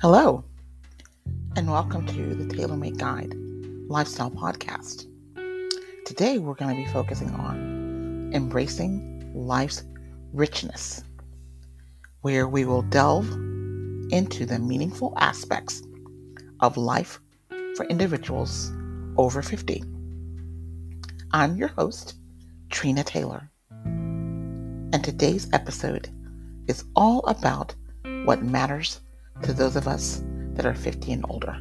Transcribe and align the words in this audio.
Hello, 0.00 0.44
and 1.56 1.68
welcome 1.68 2.06
to 2.06 2.32
the 2.36 2.46
Tailor 2.54 2.76
Made 2.76 3.00
Guide 3.00 3.34
Lifestyle 3.88 4.30
Podcast. 4.30 5.08
Today, 6.06 6.38
we're 6.38 6.54
going 6.54 6.70
to 6.70 6.80
be 6.80 6.88
focusing 6.92 7.30
on 7.30 8.30
embracing 8.32 9.32
life's 9.34 9.82
richness, 10.32 11.02
where 12.20 12.46
we 12.46 12.64
will 12.64 12.82
delve 12.82 13.28
into 14.12 14.46
the 14.46 14.60
meaningful 14.60 15.14
aspects 15.16 15.82
of 16.60 16.76
life 16.76 17.18
for 17.74 17.84
individuals 17.86 18.70
over 19.16 19.42
50. 19.42 19.82
I'm 21.32 21.56
your 21.56 21.70
host, 21.70 22.14
Trina 22.70 23.02
Taylor, 23.02 23.50
and 23.74 25.02
today's 25.02 25.48
episode 25.52 26.08
is 26.68 26.84
all 26.94 27.26
about 27.26 27.74
what 28.24 28.44
matters 28.44 29.00
to 29.42 29.52
those 29.52 29.76
of 29.76 29.88
us 29.88 30.22
that 30.54 30.66
are 30.66 30.74
50 30.74 31.12
and 31.12 31.24
older. 31.28 31.56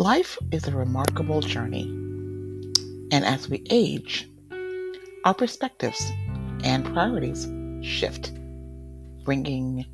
Life 0.00 0.38
is 0.50 0.66
a 0.66 0.74
remarkable 0.74 1.42
journey, 1.42 1.82
and 3.12 3.22
as 3.22 3.50
we 3.50 3.62
age, 3.68 4.30
our 5.26 5.34
perspectives 5.34 6.10
and 6.64 6.86
priorities 6.86 7.46
shift, 7.86 8.32
bringing 9.24 9.84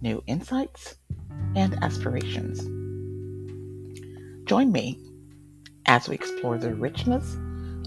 new 0.00 0.24
insights 0.26 0.96
and 1.54 1.78
aspirations. 1.84 2.62
Join 4.48 4.72
me 4.72 4.98
as 5.86 6.08
we 6.08 6.16
explore 6.16 6.58
the 6.58 6.74
richness 6.74 7.34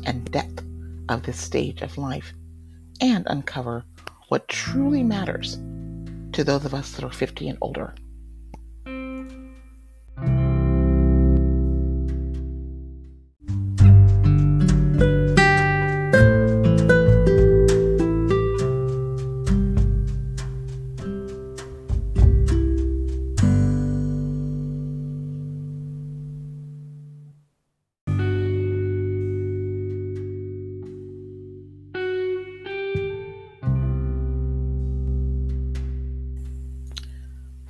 and 0.06 0.24
depth 0.32 0.64
of 1.10 1.24
this 1.24 1.38
stage 1.38 1.82
of 1.82 1.98
life 1.98 2.34
and 3.02 3.26
uncover 3.28 3.84
what 4.30 4.48
truly 4.48 5.04
matters 5.04 5.56
to 6.32 6.46
those 6.46 6.64
of 6.64 6.74
us 6.74 6.94
that 6.94 7.04
are 7.04 7.12
50 7.12 7.50
and 7.50 7.58
older. 7.60 7.94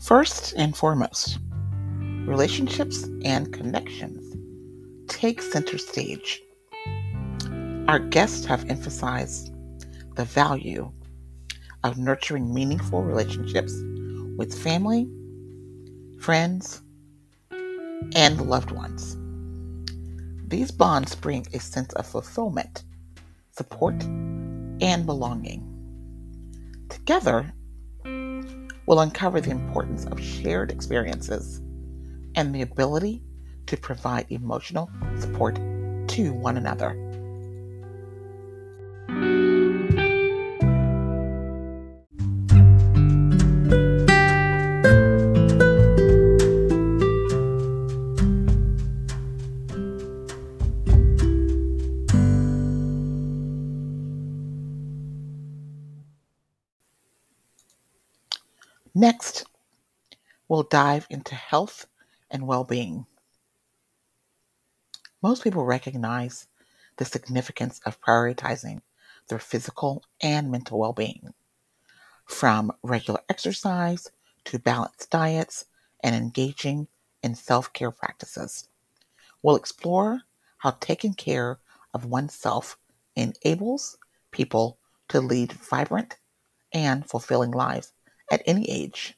First 0.08 0.54
and 0.56 0.74
foremost, 0.74 1.38
relationships 2.26 3.04
and 3.26 3.52
connections 3.52 4.38
take 5.10 5.42
center 5.42 5.78
stage. 5.78 6.42
Our 7.90 8.00
guests 8.00 8.46
have 8.46 8.70
emphasized 8.70 9.54
the 10.16 10.24
value 10.24 10.90
of 11.84 11.98
nurturing 11.98 12.54
meaningful 12.54 13.04
relationships 13.04 13.74
with 14.38 14.58
family, 14.58 15.10
friends, 16.22 16.82
and 18.16 18.40
loved 18.40 18.72
ones. 18.72 19.18
These 20.48 20.72
bonds 20.72 21.16
bring 21.16 21.46
a 21.54 21.60
sense 21.60 21.92
of 21.96 22.08
fulfillment, 22.08 22.86
support, 23.52 24.02
and 24.02 25.06
belonging. 25.06 25.68
Together, 26.88 27.54
will 28.88 29.02
uncover 29.02 29.40
the 29.40 29.52
importance 29.52 30.06
of 30.06 30.20
shared 30.20 30.72
experiences 30.72 31.62
and 32.36 32.56
the 32.56 32.64
ability 32.64 33.22
to 33.68 33.78
provide 33.78 34.26
emotional 34.30 34.90
support 35.20 35.56
to 36.08 36.34
one 36.34 36.58
another. 36.58 37.07
Next, 59.00 59.46
we'll 60.48 60.64
dive 60.64 61.06
into 61.12 61.36
health 61.36 61.86
and 62.32 62.48
well 62.48 62.64
being. 62.64 63.06
Most 65.22 65.44
people 65.44 65.64
recognize 65.66 66.48
the 66.96 67.06
significance 67.06 67.80
of 67.86 68.02
prioritizing 68.02 68.82
their 69.30 69.38
physical 69.38 70.04
and 70.20 70.50
mental 70.50 70.80
well 70.80 70.94
being, 70.94 71.36
from 72.26 72.72
regular 72.82 73.20
exercise 73.30 74.10
to 74.46 74.58
balanced 74.58 75.12
diets 75.12 75.66
and 76.04 76.16
engaging 76.16 76.88
in 77.22 77.36
self 77.36 77.72
care 77.74 77.92
practices. 77.92 78.68
We'll 79.44 79.58
explore 79.58 80.24
how 80.58 80.72
taking 80.80 81.14
care 81.14 81.60
of 81.94 82.06
oneself 82.06 82.80
enables 83.16 84.00
people 84.32 84.80
to 85.10 85.22
lead 85.22 85.54
vibrant 85.54 86.18
and 86.74 87.08
fulfilling 87.08 87.52
lives 87.52 87.94
at 88.32 88.42
any 88.46 88.70
age. 88.70 89.16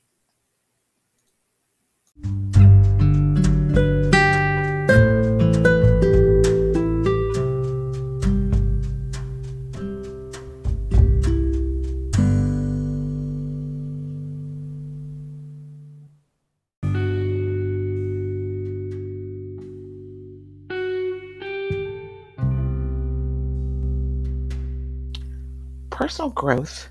Personal 25.92 26.30
growth 26.30 26.90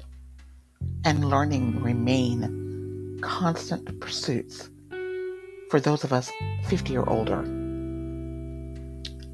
and 1.04 1.28
learning 1.28 1.82
remain 1.82 3.18
constant 3.22 4.00
pursuits 4.00 4.70
for 5.70 5.80
those 5.80 6.04
of 6.04 6.12
us 6.12 6.30
50 6.68 6.96
or 6.96 7.08
older. 7.08 7.42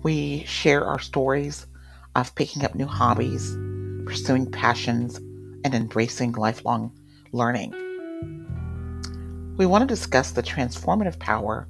We 0.03 0.45
share 0.45 0.85
our 0.85 0.99
stories 0.99 1.67
of 2.15 2.35
picking 2.35 2.65
up 2.65 2.75
new 2.75 2.87
hobbies, 2.87 3.57
pursuing 4.05 4.51
passions, 4.51 5.17
and 5.65 5.75
embracing 5.75 6.33
lifelong 6.33 6.93
learning. 7.33 7.73
We 9.57 9.67
want 9.67 9.83
to 9.83 9.87
discuss 9.87 10.33
the 10.33 10.43
transformative 10.43 11.19
power 11.19 11.69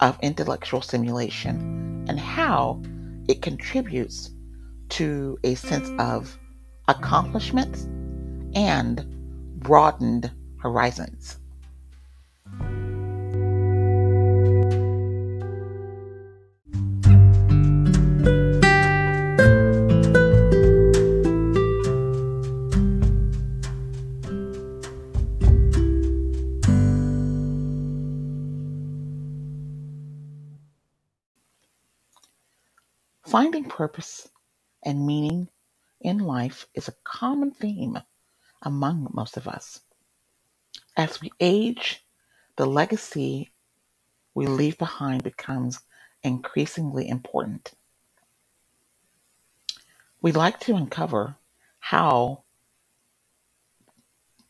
of 0.00 0.18
intellectual 0.22 0.82
stimulation 0.82 2.04
and 2.08 2.18
how 2.18 2.82
it 3.28 3.42
contributes 3.42 4.30
to 4.90 5.38
a 5.44 5.54
sense 5.54 5.90
of 5.98 6.38
accomplishment 6.88 7.76
and 8.54 9.04
broadened 9.58 10.30
horizons. 10.58 11.38
Finding 33.32 33.64
purpose 33.64 34.28
and 34.84 35.06
meaning 35.06 35.48
in 36.02 36.18
life 36.18 36.66
is 36.74 36.86
a 36.86 36.94
common 37.02 37.50
theme 37.50 37.98
among 38.62 39.10
most 39.12 39.36
of 39.36 39.46
us. 39.46 39.80
As 40.96 41.20
we 41.20 41.30
age, 41.40 42.04
the 42.56 42.66
legacy 42.66 43.52
we 44.34 44.46
leave 44.46 44.78
behind 44.78 45.22
becomes 45.22 45.80
increasingly 46.22 47.08
important. 47.08 47.72
We'd 50.20 50.36
like 50.36 50.60
to 50.60 50.76
uncover 50.76 51.36
how 51.80 52.44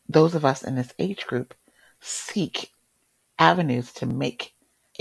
those 0.07 0.35
of 0.35 0.45
us 0.45 0.63
in 0.63 0.75
this 0.75 0.93
age 0.99 1.25
group 1.25 1.53
seek 1.99 2.71
avenues 3.39 3.91
to 3.93 4.05
make 4.05 4.53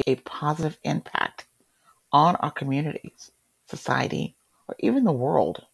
a 0.07 0.17
positive 0.17 0.79
impact 0.85 1.47
on 2.13 2.37
our 2.37 2.51
communities, 2.51 3.31
society, 3.67 4.37
or 4.69 4.77
even 4.79 5.05
the 5.05 5.13
world. 5.13 5.67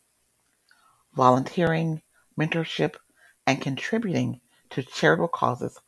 Volunteering, 1.14 2.02
mentorship, 2.38 2.96
and 3.48 3.62
contributing 3.62 4.38
to 4.68 4.82
charitable 4.82 5.26
causes 5.26 5.80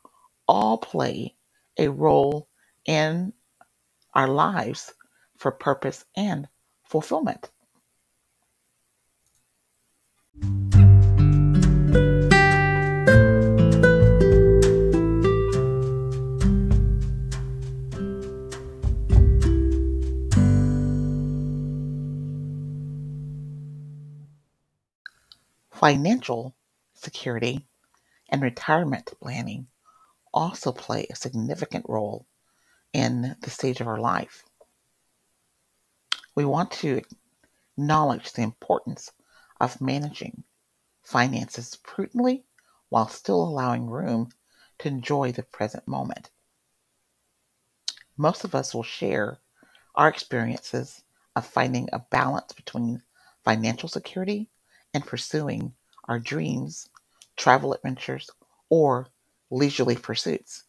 all 0.48 0.78
play 0.78 1.34
a 1.76 1.88
role 1.88 2.48
in 2.86 3.34
our 4.14 4.28
lives 4.28 4.94
for 5.36 5.52
purpose 5.52 6.06
and 6.16 6.48
fulfillment. 6.84 7.50
Financial 25.70 26.54
security 27.00 27.66
and 28.28 28.42
retirement 28.42 29.10
planning 29.20 29.66
also 30.32 30.72
play 30.72 31.06
a 31.10 31.16
significant 31.16 31.84
role 31.88 32.26
in 32.92 33.36
the 33.40 33.50
stage 33.50 33.80
of 33.80 33.88
our 33.88 33.98
life. 33.98 34.44
We 36.34 36.44
want 36.44 36.70
to 36.72 37.02
acknowledge 37.76 38.32
the 38.32 38.42
importance 38.42 39.10
of 39.60 39.80
managing 39.80 40.44
finances 41.02 41.76
prudently 41.82 42.44
while 42.88 43.08
still 43.08 43.42
allowing 43.42 43.88
room 43.88 44.30
to 44.78 44.88
enjoy 44.88 45.32
the 45.32 45.42
present 45.42 45.86
moment. 45.88 46.30
Most 48.16 48.44
of 48.44 48.54
us 48.54 48.74
will 48.74 48.82
share 48.82 49.38
our 49.94 50.08
experiences 50.08 51.02
of 51.34 51.46
finding 51.46 51.88
a 51.92 51.98
balance 51.98 52.52
between 52.52 53.02
financial 53.44 53.88
security 53.88 54.48
and 54.92 55.06
pursuing 55.06 55.74
our 56.10 56.18
dreams, 56.18 56.88
travel 57.36 57.72
adventures, 57.72 58.28
or 58.68 59.06
leisurely 59.48 59.94
pursuits. 59.94 60.64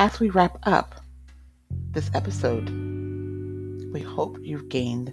As 0.00 0.20
we 0.20 0.30
wrap 0.30 0.60
up 0.62 0.94
this 1.90 2.08
episode, 2.14 2.70
we 3.92 4.00
hope 4.00 4.38
you've 4.40 4.68
gained 4.68 5.12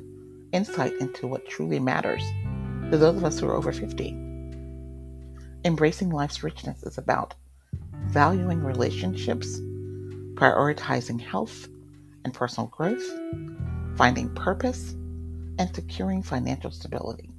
insight 0.54 0.94
into 1.00 1.26
what 1.26 1.50
truly 1.50 1.80
matters 1.80 2.22
to 2.92 2.98
those 3.00 3.18
of 3.18 3.24
us 3.24 3.40
who 3.40 3.48
are 3.48 3.56
over 3.56 3.72
50. 3.72 4.10
Embracing 5.66 6.12
life's 6.12 6.44
richness 6.44 6.84
is 6.84 7.00
about 7.00 7.34
valuing 8.10 8.64
relationships, 8.64 9.60
prioritizing 10.36 11.20
health 11.20 11.68
and 12.24 12.32
personal 12.32 12.68
growth, 12.68 13.04
finding 13.98 14.32
purpose, 14.36 14.92
and 15.58 15.74
securing 15.74 16.22
financial 16.22 16.70
stability. 16.70 17.32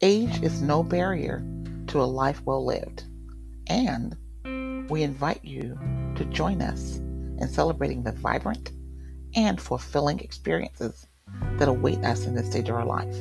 Age 0.00 0.42
is 0.42 0.60
no 0.60 0.82
barrier 0.82 1.46
to 1.86 2.02
a 2.02 2.02
life 2.02 2.42
well 2.44 2.64
lived, 2.64 3.04
and 3.68 4.16
we 4.88 5.02
invite 5.02 5.44
you 5.44 5.78
to 6.16 6.24
join 6.26 6.62
us 6.62 6.96
in 6.96 7.48
celebrating 7.48 8.02
the 8.02 8.12
vibrant 8.12 8.72
and 9.34 9.60
fulfilling 9.60 10.20
experiences 10.20 11.06
that 11.58 11.68
await 11.68 11.98
us 12.04 12.26
in 12.26 12.34
this 12.34 12.50
stage 12.50 12.68
of 12.68 12.76
our 12.76 12.84
life. 12.84 13.16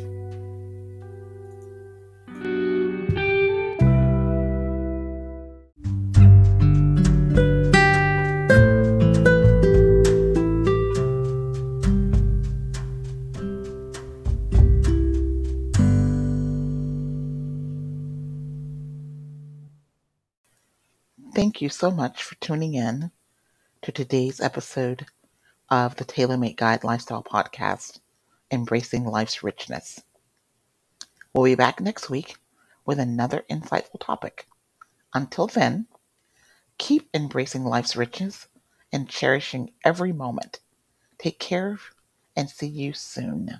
Thank 21.43 21.61
you 21.61 21.67
so 21.67 21.91
much 21.91 22.23
for 22.23 22.35
tuning 22.35 22.73
in 22.73 23.11
to 23.81 23.91
today's 23.91 24.39
episode 24.39 25.07
of 25.69 25.97
the 25.97 26.05
TaylorMade 26.05 26.55
Guide 26.55 26.85
Lifestyle 26.85 27.21
Podcast, 27.21 27.99
Embracing 28.49 29.03
Life's 29.03 29.43
Richness. 29.43 30.01
We'll 31.33 31.43
be 31.43 31.55
back 31.55 31.81
next 31.81 32.09
week 32.09 32.37
with 32.85 32.97
another 32.97 33.43
insightful 33.51 33.99
topic. 33.99 34.47
Until 35.13 35.47
then, 35.47 35.87
keep 36.77 37.09
embracing 37.13 37.65
life's 37.65 37.97
richness 37.97 38.47
and 38.93 39.09
cherishing 39.09 39.73
every 39.83 40.13
moment. 40.13 40.61
Take 41.17 41.39
care 41.39 41.77
and 42.37 42.49
see 42.49 42.67
you 42.67 42.93
soon. 42.93 43.59